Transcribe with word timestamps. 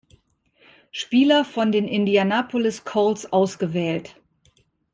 Spieler 0.89 1.45
von 1.45 1.71
den 1.71 1.87
Indianapolis 1.87 2.85
Colts 2.85 3.31
ausgewählt. 3.31 4.15